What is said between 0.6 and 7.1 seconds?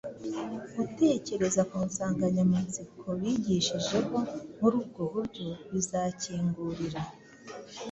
Gutekereza ku nsanganyamatsiko bigishijeho muri ubwo buryo bizakingurira